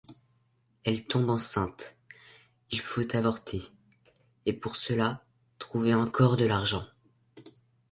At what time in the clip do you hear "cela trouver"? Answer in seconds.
4.75-5.93